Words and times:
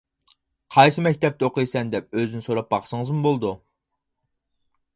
قايسى 0.75 1.03
مەكتەپتە 1.07 1.45
ئوقۇيسەن 1.47 1.91
دەپ 1.95 2.17
ئۆزىدىن 2.21 2.45
سوراپ 2.45 2.73
باقسىڭىزمۇ 2.73 3.21
بولىدۇ. 3.27 3.53